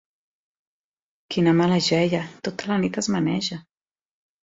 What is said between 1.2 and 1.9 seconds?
Quina mala